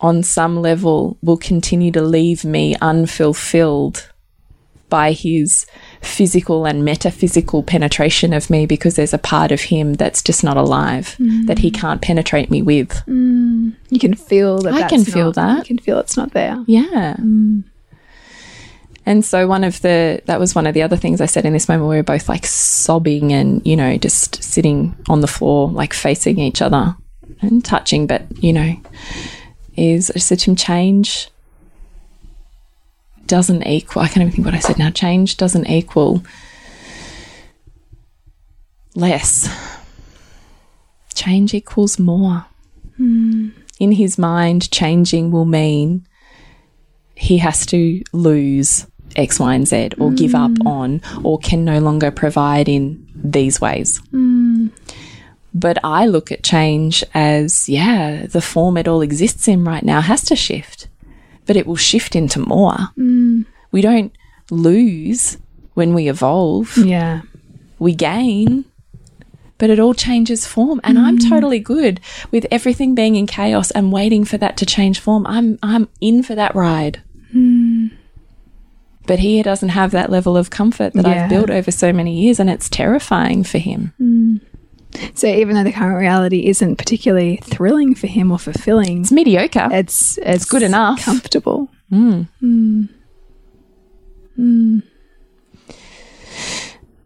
[0.00, 4.13] on some level, will continue to leave me unfulfilled
[4.94, 5.66] by his
[6.02, 10.56] physical and metaphysical penetration of me because there's a part of him that's just not
[10.56, 11.74] alive that he mm.
[11.74, 12.90] can't penetrate me with.
[13.08, 13.74] Mm.
[13.90, 14.72] You can feel that.
[14.72, 15.58] I can feel not- that.
[15.58, 16.62] You can feel it's not there.
[16.68, 17.16] Yeah.
[17.18, 17.64] Mm.
[19.04, 21.52] And so one of the that was one of the other things I said in
[21.52, 25.68] this moment we were both like sobbing and you know just sitting on the floor
[25.70, 26.94] like facing each other
[27.40, 28.76] and touching but you know
[29.76, 31.30] is I said to him change
[33.26, 36.22] doesn't equal I can't even think what I said now change doesn't equal
[38.94, 39.48] less.
[41.14, 42.46] Change equals more.
[42.96, 43.50] Hmm.
[43.80, 46.06] In his mind, changing will mean
[47.14, 50.66] he has to lose X, Y, and Z or give up hmm.
[50.66, 53.98] on or can no longer provide in these ways.
[54.10, 54.68] Hmm.
[55.52, 60.00] But I look at change as, yeah, the form it all exists in right now
[60.00, 60.88] has to shift,
[61.46, 62.76] but it will shift into more.
[62.98, 63.46] Mm.
[63.72, 64.12] We don't
[64.50, 65.38] lose
[65.74, 67.22] when we evolve, Yeah.
[67.78, 68.64] we gain,
[69.58, 70.80] but it all changes form.
[70.84, 71.28] And I'm mm.
[71.28, 75.26] totally good with everything being in chaos and waiting for that to change form.
[75.26, 77.02] I'm, I'm in for that ride.
[77.34, 77.90] Mm.
[79.06, 81.24] But he doesn't have that level of comfort that Yeah.
[81.24, 83.92] I've built over so many years, and it's terrifying for him.
[85.14, 89.68] So even though the current reality isn't particularly thrilling for him or fulfilling, It's mediocre.
[89.72, 91.04] it's it's good enough.
[91.04, 91.68] comfortable.
[91.92, 92.28] Mm.
[92.42, 92.88] Mm.
[94.38, 94.82] Mm.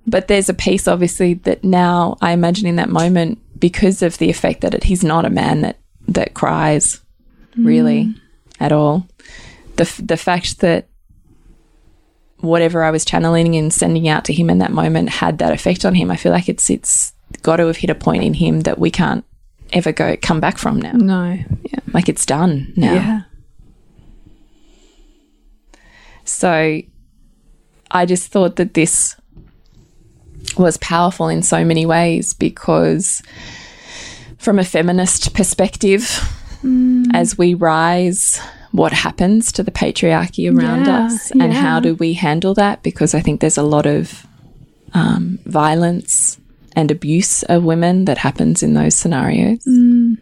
[0.06, 4.30] But there's a piece, obviously, that now I imagine in that moment, because of the
[4.30, 7.00] effect that it, he's not a man that that cries,
[7.56, 8.14] really,
[8.60, 9.06] at all.
[9.76, 10.88] The the fact that
[12.40, 15.84] whatever I was channeling and sending out to him in that moment had that effect
[15.84, 17.12] on him, I feel like it's it's
[17.42, 19.24] got to have hit a point in him that we can't
[19.72, 20.92] ever go come back from now.
[20.92, 21.38] No.
[21.62, 21.80] Yeah.
[21.92, 22.94] Like it's done now.
[22.94, 23.20] Yeah.
[26.24, 26.82] So
[27.90, 29.16] I just thought that this
[30.56, 33.22] was powerful in so many ways because,
[34.38, 36.20] from a feminist perspective,
[37.14, 38.40] as we rise,
[38.72, 42.82] what happens to the patriarchy around Yeah, us and how do we handle that?
[42.82, 44.26] Because I think there's a lot of
[44.92, 46.38] um, violence
[46.76, 49.64] and abuse of women that happens in those scenarios.
[49.64, 50.18] Mm.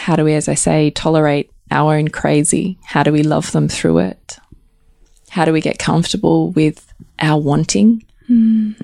[0.00, 2.78] how do we, as I say, tolerate our own crazy?
[2.84, 4.38] How do we love them through it?
[5.28, 8.02] How do we get comfortable with our wanting?
[8.28, 8.80] Mm.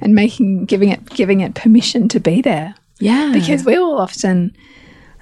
[0.00, 2.74] And making giving it giving it permission to be there.
[2.98, 3.30] Yeah.
[3.32, 4.56] Because we will often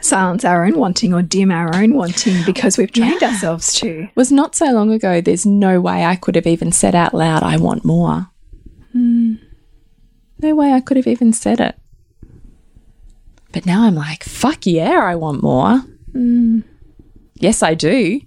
[0.00, 4.08] silence our own wanting or dim our own wanting because we've trained ourselves to.
[4.14, 7.42] was not so long ago, there's no way I could have even said out loud,
[7.42, 8.28] I want more.
[8.92, 9.34] Hmm.
[10.40, 11.76] No way I could have even said it.
[13.52, 15.78] But now I'm like, fuck yeah, I want more.
[16.12, 16.60] Hmm.
[17.34, 18.20] Yes, I do.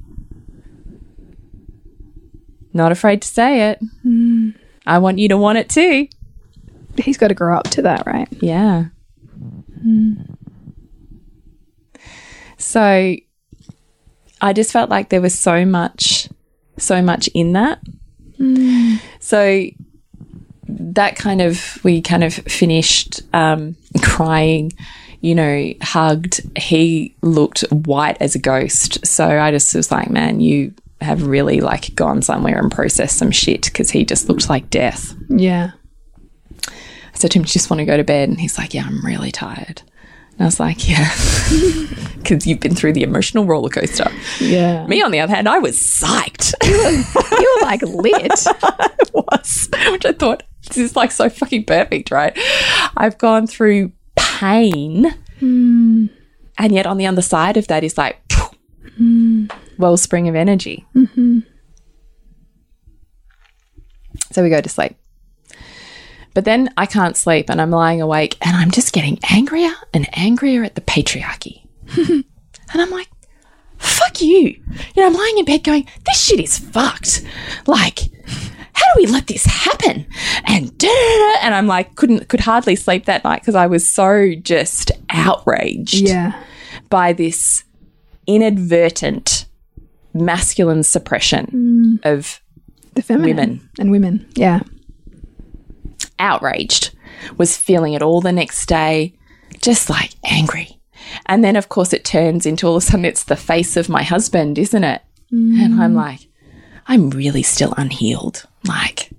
[2.74, 3.80] Not afraid to say it.
[4.02, 4.52] Hmm.
[4.86, 6.08] I want you to want it too.
[6.98, 8.28] He's got to grow up to that, right?
[8.42, 8.86] Yeah.
[12.62, 13.15] So
[14.39, 16.30] I just felt like there was so much,
[16.78, 17.80] so much in that.
[19.19, 19.65] So
[20.67, 24.71] that kind of, we kind of finished um, crying,
[25.21, 26.41] you know, hugged.
[26.58, 29.06] He looked white as a ghost.
[29.06, 33.32] So I just was like, man, you have really like gone somewhere and processed some
[33.32, 35.13] shit because he just looked like death.
[35.30, 35.71] Yeah.
[36.67, 36.71] I
[37.13, 38.86] said to him, "Do you just want to go to bed?" And he's like, "Yeah,
[38.86, 39.82] I'm really tired."
[40.34, 41.10] And I was like, "Yeah,"
[42.17, 44.10] because you've been through the emotional roller coaster.
[44.39, 44.86] Yeah.
[44.88, 46.54] Me, on the other hand, I was psyched.
[47.39, 48.46] you were like lit.
[49.13, 52.38] was, which I thought this is like so fucking perfect, right?
[52.98, 56.08] I've gone through pain, hmm.
[56.58, 58.20] and yet on the other side of that is like
[58.98, 59.46] hmm.
[59.78, 60.86] wellspring of energy.
[60.96, 61.39] Mm-hmm.
[64.32, 64.96] So we go to sleep.
[66.34, 70.08] But then I can't sleep and I'm lying awake and I'm just getting angrier and
[70.17, 71.65] angrier at the patriarchy.
[71.98, 72.26] and
[72.74, 73.10] I'm like,
[73.78, 74.30] fuck you.
[74.38, 74.62] You
[74.96, 77.24] know, I'm lying in bed going, this shit is fucked.
[77.67, 78.00] Like,
[78.74, 80.06] how do we let this happen?
[80.46, 83.67] And da, da, da, and I'm like, couldn't could hardly sleep that night because I
[83.67, 86.41] was so just outraged Yeah.
[86.89, 87.63] by this
[88.28, 89.46] inadvertent
[90.13, 92.10] masculine suppression mm.
[92.10, 92.41] of
[92.96, 93.36] The feminine.
[93.36, 93.70] Women.
[93.80, 94.30] And women.
[94.36, 94.62] Yeah.
[96.22, 96.96] Outraged,
[97.38, 99.14] was feeling it all the next day,
[99.62, 100.80] just like angry.
[101.26, 103.90] And then, of course, it turns into all of a sudden it's the face of
[103.90, 105.02] my husband, isn't it?
[105.32, 105.96] And I'm mm.
[105.96, 106.28] like,
[106.88, 108.48] I'm really still unhealed.
[108.66, 109.12] Like,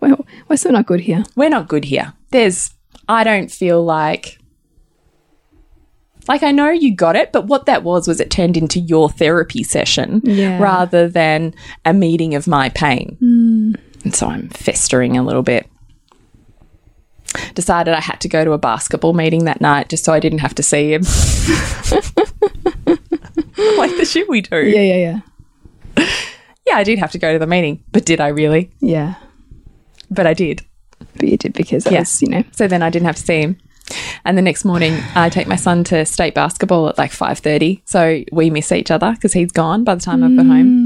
[0.00, 1.24] Well, we're still not good here.
[1.36, 2.12] we're not good here.
[2.30, 2.72] There's,
[3.08, 4.38] I don't feel like,
[6.28, 9.08] like I know you got it, but what that was was it turned into your
[9.10, 10.58] therapy session Yeah.
[10.60, 13.16] rather than a meeting of my pain.
[13.22, 13.80] Mm.
[14.04, 15.66] And so I'm festering a little bit.
[17.54, 20.38] Decided I had to go to a basketball meeting that night just so I didn't
[20.38, 21.02] have to see him.
[23.76, 24.56] like the shit we do.
[24.56, 25.20] Yeah, yeah,
[25.96, 26.06] yeah.
[26.66, 28.70] Yeah, I did have to go to the meeting, but did I really?
[28.80, 29.14] Yeah.
[30.10, 30.62] But I did.
[31.16, 32.00] But you did because Yeah.
[32.00, 33.58] was, you know, So then I didn't have to see him.
[34.24, 37.82] And the next morning, I take my son to state basketball at like five thirty.
[37.84, 40.83] So we miss each other because he's gone by the time I've got home.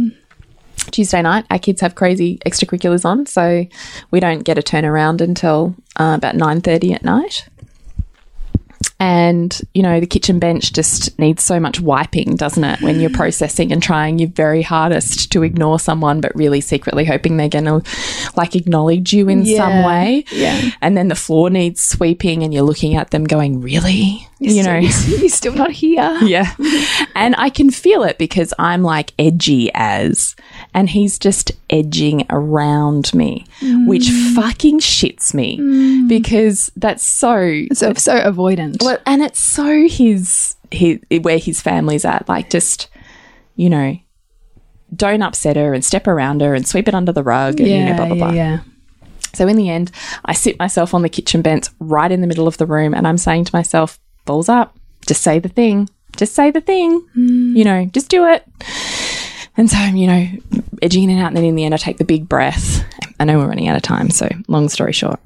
[0.90, 3.66] Tuesday night, our kids have crazy extracurriculars on, so
[4.10, 7.48] we don't get a turnaround until uh, about nine thirty at night
[9.00, 13.10] and you know the kitchen bench just needs so much wiping doesn't it when you're
[13.10, 17.64] processing and trying your very hardest to ignore someone but really secretly hoping they're going
[17.64, 17.80] to
[18.36, 19.56] like acknowledge you in Yeah.
[19.58, 20.70] some way Yeah.
[20.80, 24.76] and then the floor needs sweeping and you're looking at them going really you know
[24.78, 26.16] you're still not here.
[26.22, 26.54] yeah.
[27.16, 30.36] And I can feel it because I'm like edgy as,
[30.74, 33.46] and he's just edging around me,
[33.86, 34.34] which mm.
[34.34, 36.08] fucking shits me mm.
[36.08, 38.82] because that's so, So so avoidant.
[38.82, 42.28] well, and it's so his, his, where his family's at.
[42.28, 42.88] Like, just,
[43.56, 43.98] you know,
[44.94, 47.84] don't upset her and step around her and sweep it under the rug and, you
[47.84, 48.30] know, blah, blah, blah.
[48.30, 48.60] yeah.
[49.34, 49.90] So in the end,
[50.24, 53.06] I sit myself on the kitchen bench right in the middle of the room and
[53.06, 54.76] I'm saying to myself, balls up,
[55.06, 57.56] just say the thing, just say the thing, mm.
[57.56, 58.44] you know, just do it.
[59.58, 60.28] And so I'm, you know,
[60.80, 61.26] edging in and out.
[61.26, 62.84] And then in the end, I take the big breath.
[63.20, 64.08] I know we're running out of time.
[64.08, 65.20] So long story short.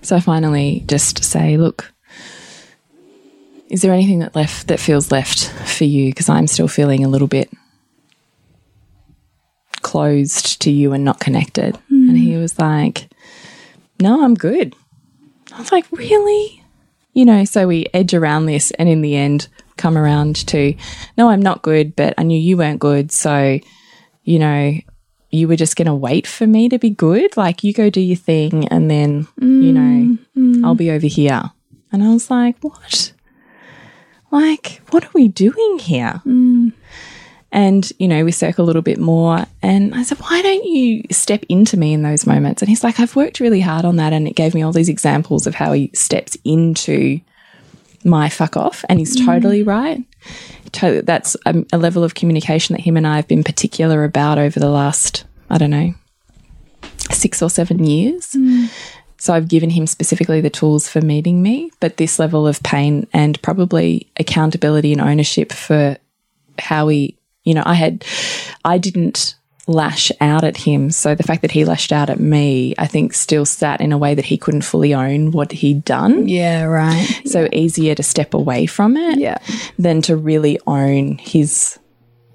[0.00, 1.92] So I finally just say, look,
[3.68, 6.10] is there anything that left that feels left for you?
[6.10, 7.50] Because I'm still feeling a little bit
[9.82, 11.78] closed to you and not connected.
[11.90, 12.40] And he hmm.
[12.40, 13.10] was like,
[14.00, 14.74] No, I'm good.
[15.52, 16.64] I was like, Really?
[17.12, 20.74] You know, so we edge around this and in the end come around to,
[21.16, 23.12] No, I'm not good, but I knew you weren't good.
[23.12, 23.58] So,
[24.24, 24.74] you know,
[25.30, 27.36] you were just going to wait for me to be good.
[27.36, 30.64] Like, you go do your thing and then, you know, mm-hmm.
[30.64, 31.42] I'll be over here.
[31.92, 33.12] And I was like, What?
[34.30, 36.20] Like, what are we doing here?
[36.26, 36.72] Mm.
[37.50, 39.46] And, you know, we circle a little bit more.
[39.62, 42.60] And I said, why don't you step into me in those moments?
[42.60, 44.12] And he's like, I've worked really hard on that.
[44.12, 47.20] And it gave me all these examples of how he steps into
[48.04, 48.84] my fuck off.
[48.88, 49.68] And he's totally mm.
[49.68, 50.04] right.
[50.72, 54.38] To- That's a, a level of communication that him and I have been particular about
[54.38, 55.94] over the last, I don't know,
[57.10, 58.32] six or seven years.
[58.32, 58.70] Mm.
[59.18, 63.06] So I've given him specifically the tools for meeting me, but this level of pain
[63.12, 65.96] and probably accountability and ownership for
[66.58, 68.04] how he, you know, I had,
[68.64, 69.34] I didn't
[69.68, 70.90] lash out at him.
[70.90, 73.98] So the fact that he lashed out at me, I think still sat in a
[73.98, 76.26] way that he couldn't fully own what he'd done.
[76.26, 77.06] Yeah, right.
[77.26, 79.36] So easier to step away from it Yeah.
[79.78, 81.78] than to really own his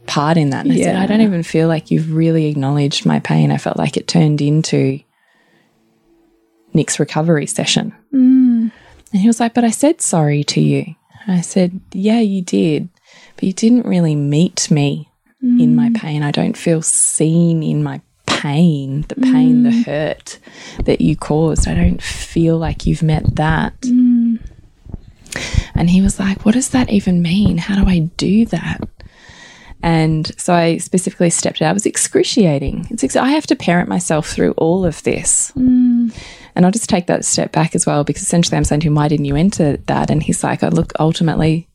[0.06, 0.65] part in that.
[0.65, 1.02] And I said, Yeah.
[1.02, 3.52] I don't even feel like you've really acknowledged my pain.
[3.52, 5.00] I felt like it turned into
[6.74, 7.93] Nick's recovery session.
[8.13, 8.72] Mm.
[9.12, 10.96] And he was like, But I said sorry to you.
[11.28, 12.89] I said, Yeah, you did.
[13.36, 15.10] But you didn't really meet me
[15.43, 15.95] in my mm.
[15.95, 16.23] pain.
[16.23, 19.86] I don't feel seen in my pain, the pain, the mm.
[19.86, 20.39] hurt
[20.86, 21.67] that you caused.
[21.67, 23.79] I don't feel like you've met that.
[23.82, 24.39] Mm.
[25.75, 27.58] And he was like, What does that even mean?
[27.58, 28.82] How do I do that?
[29.82, 31.71] And so I specifically stepped out.
[31.71, 32.88] It was excruciating.
[32.89, 35.51] It's ex- I have to parent myself through all of this.
[36.56, 38.95] And I'll just take that step back as well because essentially I'm saying to him,
[38.95, 40.10] Why didn't you enter that?
[40.10, 41.67] And he's like, oh, Look, ultimately,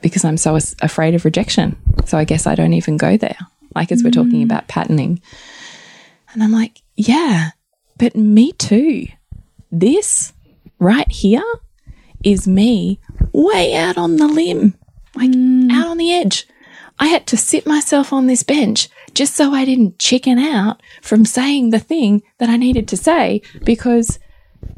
[0.00, 1.76] because I'm so afraid of rejection.
[2.06, 3.38] So I guess I don't even go there.
[3.74, 4.44] Like as we're talking mm.
[4.44, 5.20] about patterning.
[6.32, 7.50] And I'm like, Yeah,
[7.98, 9.06] but me too.
[9.70, 10.32] This
[10.78, 11.44] right here
[12.24, 13.00] is me
[13.32, 14.74] way out on the limb,
[15.14, 15.70] like mm.
[15.72, 16.46] out on the edge.
[16.98, 21.24] I had to sit myself on this bench just so I didn't chicken out from
[21.24, 24.18] saying the thing that I needed to say because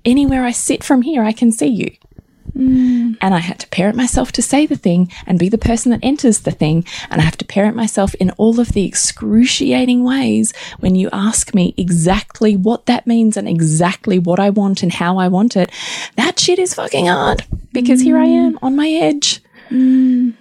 [0.04, 1.90] anywhere I sit from here, I can see you.
[2.56, 3.16] Mm.
[3.20, 6.00] And I had to parent myself to say the thing and be the person that
[6.02, 6.84] enters the thing.
[7.10, 11.54] And I have to parent myself in all of the excruciating ways when you ask
[11.54, 15.70] me exactly what that means and exactly what I want and how I want it.
[16.16, 18.46] That shit is fucking hard because here I mm.
[18.46, 19.40] am on my edge.
[19.70, 20.34] Mm.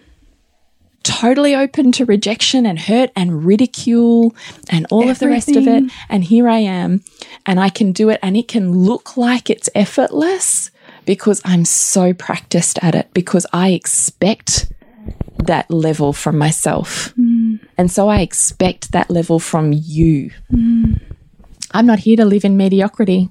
[1.04, 4.36] Totally open to rejection and hurt and ridicule
[4.70, 5.86] and all of the rest of it.
[6.10, 7.02] And here I am,
[7.46, 10.70] and I can do it, and it can look like it's effortless
[11.08, 14.72] because I'm so practiced at it, because I expect
[15.40, 17.14] that level from myself.
[17.16, 17.60] Mm.
[17.78, 20.32] And so I expect that level from you.
[20.52, 21.00] Mm.
[21.72, 23.30] I'm not here to live in mediocrity,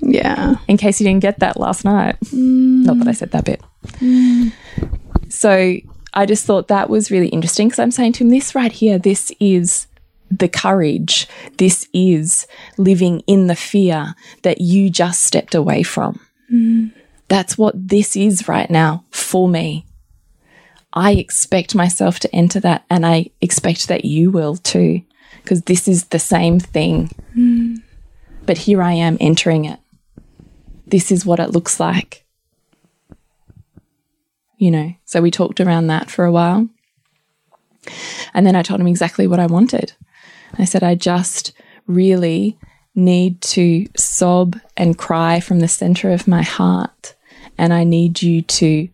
[0.00, 0.56] Yeah.
[0.68, 2.16] in case you didn't get that last night.
[2.26, 2.84] Mm.
[2.84, 3.62] Not that I said that bit.
[5.28, 5.76] So
[6.12, 8.98] I just thought that was really interesting because I'm saying to him, this right here,
[8.98, 9.86] this is
[10.30, 11.28] the courage.
[11.58, 16.20] This is living in the fear that you just stepped away from.
[17.28, 19.86] That's what this is right now for me.
[20.92, 25.02] I expect myself to enter that, and I expect that you will too,
[25.42, 27.10] because this is the same thing.
[28.44, 29.78] But here I am entering it.
[30.86, 32.26] This is what it looks like.
[34.58, 36.68] You know, so we talked around that for a while.
[38.34, 39.94] And then I told him exactly what I wanted.
[40.58, 41.52] I said, I just
[41.86, 42.58] really
[42.94, 47.14] need to sob and cry from the center of my heart.
[47.58, 48.88] And I need you to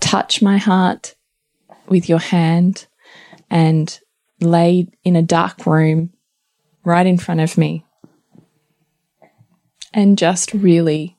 [0.00, 1.14] touch my heart
[1.86, 2.86] with your hand
[3.50, 3.98] and
[4.40, 6.12] lay in a dark room
[6.84, 7.84] right in front of me.
[9.94, 11.18] And just really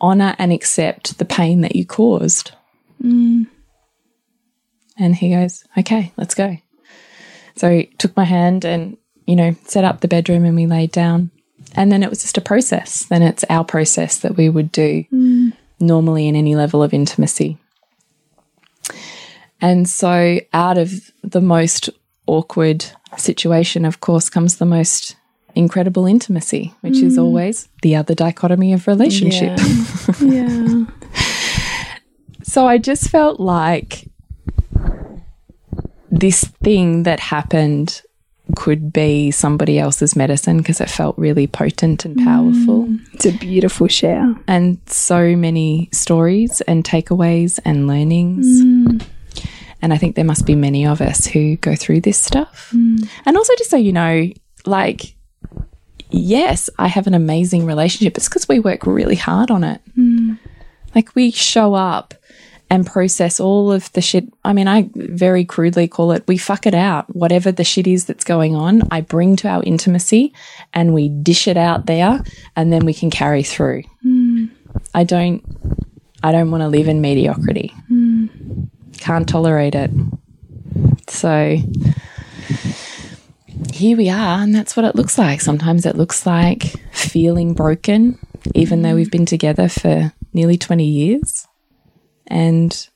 [0.00, 2.52] honor and accept the pain that you caused.
[3.02, 3.46] Mm.
[4.98, 6.58] And he goes, okay, let's go.
[7.56, 8.96] So he took my hand and,
[9.28, 11.30] you know, set up the bedroom and we laid down.
[11.76, 13.04] And then it was just a process.
[13.04, 15.04] Then it's our process that we would do
[15.78, 17.58] normally in any level of intimacy.
[19.60, 21.90] And so out of the most
[22.26, 22.86] awkward
[23.18, 25.14] situation, of course, comes the most
[25.54, 27.22] incredible intimacy, which is mm.
[27.22, 29.58] always the other dichotomy of relationship.
[30.20, 30.84] Yeah.
[32.42, 34.08] So I just felt like
[36.10, 38.00] this thing that happened
[38.56, 42.86] could be somebody else's medicine because it felt really potent and powerful.
[42.86, 43.14] Mm.
[43.14, 44.34] it's a beautiful share.
[44.46, 48.46] And so many stories and takeaways and learnings.
[48.46, 49.06] Mm.
[49.80, 52.70] And I think there must be many of us who go through this stuff.
[52.74, 53.08] Mm.
[53.26, 54.28] And also, just so you know,
[54.66, 55.14] like,
[56.10, 58.16] yes, I have an amazing relationship.
[58.16, 59.80] It's because we work really hard on it.
[60.94, 62.14] Like, we show up
[62.70, 64.32] and process all of the shit.
[64.44, 67.14] I mean, I very crudely call it we fuck it out.
[67.14, 70.34] Whatever the shit is that's going on, I bring to our intimacy
[70.74, 72.22] and we dish it out there
[72.56, 73.82] and then we can carry through.
[74.94, 75.42] I don't
[76.22, 77.74] I don't want to live in mediocrity.
[78.98, 79.90] Can't tolerate it.
[81.08, 81.58] So
[83.72, 85.40] here we are, and that's what it looks like.
[85.40, 88.18] Sometimes it looks like feeling broken,
[88.54, 91.47] even though we've been together for nearly 20 years,
[92.28, 92.88] and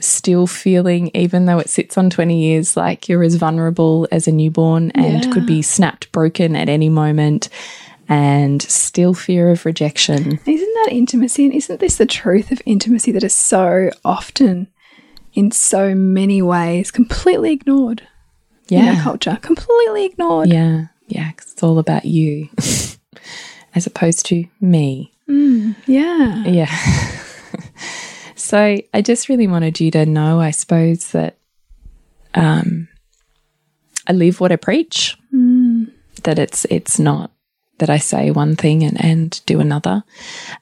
[0.00, 4.32] still feeling, even though it sits on 20 years, like you're as vulnerable as a
[4.32, 5.30] newborn and Yeah.
[5.30, 7.48] could be snapped broken at any moment,
[8.08, 10.38] and still fear of rejection.
[10.44, 11.44] Isn't that intimacy?
[11.44, 14.66] And isn't this the truth of intimacy that is so often,
[15.32, 18.02] in so many ways, completely ignored
[18.68, 19.02] in our Yeah.
[19.02, 19.38] culture?
[19.40, 20.48] Completely ignored.
[20.48, 20.86] Yeah.
[21.08, 21.30] Yeah.
[21.32, 22.48] 'cause it's all about you
[23.74, 25.12] as opposed to me.
[25.28, 26.44] Mm, yeah.
[26.46, 26.70] Yeah.
[28.54, 31.38] so I just really wanted you to know, I suppose, that
[32.34, 32.86] um,
[34.06, 35.18] I live what I preach.
[35.34, 35.90] Mm.
[36.22, 37.32] That it's it's not
[37.78, 40.04] that I say one thing and, and do another,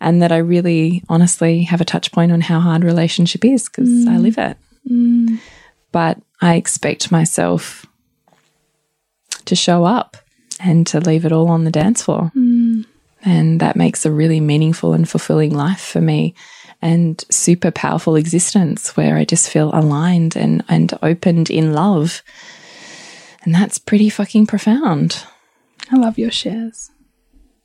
[0.01, 4.07] and that I really honestly have a touch point on how hard relationship is because
[4.07, 4.23] I mm.
[4.23, 4.57] live it.
[4.91, 5.39] Mm.
[5.93, 7.85] But I expect myself
[9.45, 10.17] to show up
[10.59, 12.33] and to leave it all on the dance floor.
[13.23, 16.35] And that makes a really meaningful and fulfilling life for me
[16.83, 22.23] and super powerful existence where I just feel aligned and, and opened in love.
[23.45, 25.25] And that's pretty fucking profound.
[25.91, 26.91] I love your shares.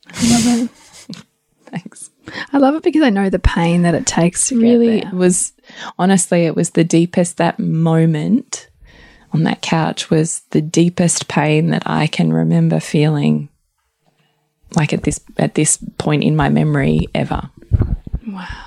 [0.08, 0.70] I love
[1.10, 1.16] it.
[1.66, 2.12] Thanks.
[2.54, 5.54] I love it because I know the pain that it takes to Really, was
[5.98, 8.70] honestly, it was the deepest, that moment
[9.34, 13.50] on that couch was the deepest pain that I can remember feeling
[14.76, 17.50] like at this at this point in my memory ever.
[18.28, 18.67] Wow.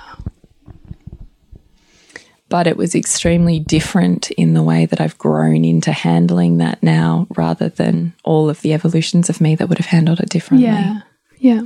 [2.51, 7.25] But it was extremely different in the way that I've grown into handling that now
[7.35, 10.67] rather than all of the evolutions of me that would have handled it differently.
[10.67, 11.01] Yeah.
[11.39, 11.61] Yeah.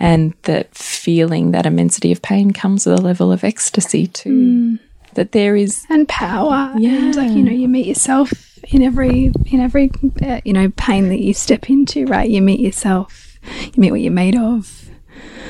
[0.00, 4.78] And that feeling that immensity of pain comes with a level of ecstasy too.
[5.14, 6.72] That there is, And power.
[6.78, 6.90] Yeah.
[6.90, 8.32] And like, you know, you meet yourself
[8.68, 9.90] in every, in every,
[10.22, 12.30] uh, you know, pain that you step into, right?
[12.30, 13.40] You meet yourself.
[13.64, 14.88] You meet what you're made of.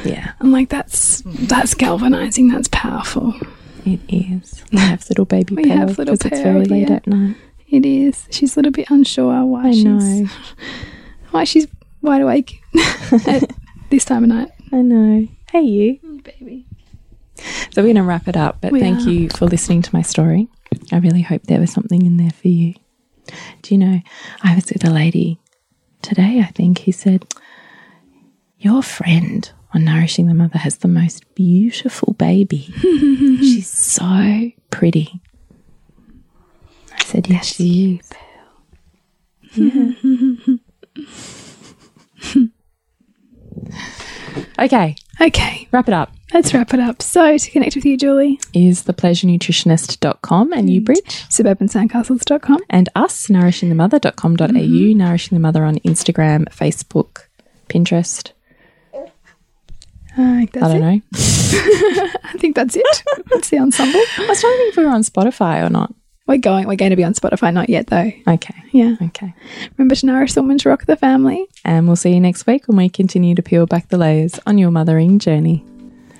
[0.05, 2.49] yeah, I'm like, that's, that's galvanizing.
[2.49, 3.35] That's powerful.
[3.95, 4.65] It is.
[4.73, 6.97] We have little baby We Pearl have little because it's very late yeah.
[6.97, 7.37] at night.
[7.69, 8.27] It is.
[8.31, 10.27] She's a little bit unsure why I she's, know.
[11.31, 11.67] why she's
[12.03, 12.63] wide awake
[13.27, 13.51] at
[13.91, 14.51] this time of night.
[14.73, 15.29] I know.
[15.51, 15.99] Hey, you.
[16.23, 16.67] Baby.
[17.71, 19.11] So we're going to wrap it up, but We thank are.
[19.11, 20.49] you for listening to my story.
[20.93, 22.75] I really hope there was something in there for you.
[23.63, 24.01] Do you know,
[24.43, 25.39] I was with a lady
[26.03, 27.27] today, I think, who said,
[28.59, 32.59] Your friend on Nourishing the Mother has the most beautiful baby.
[32.81, 35.21] She's so pretty.
[36.93, 38.11] I said, Yes, she is.
[44.59, 46.13] Okay, Okay, wrap it up.
[46.35, 47.01] let's wrap it up.
[47.03, 50.99] So, to connect with you, Julie, Is thepleasurenutritionist.com and you, Bridge?
[51.29, 52.59] suburbansandcastles.com.
[52.71, 54.99] and us, nourishingthemother.com.au, mm-hmm.
[54.99, 57.27] Nourishing the Mother on Instagram, Facebook,
[57.69, 58.33] Pinterest.
[60.17, 60.81] I think that's I don't it.
[60.81, 61.01] know.
[62.25, 63.03] I think that's it.
[63.27, 64.01] that's the ensemble.
[64.19, 65.95] I was trying to think if we were on Spotify or not.
[66.27, 66.67] We're going.
[66.69, 67.53] We're going to be on Spotify.
[67.55, 68.13] Not yet, though.
[68.27, 68.55] Okay.
[68.73, 68.97] Yeah.
[69.01, 69.33] Okay.
[69.79, 71.47] Remember to nourish someone to rock the family.
[71.65, 74.59] And we'll see you next week when we continue to peel back the layers on
[74.59, 75.65] your mothering journey.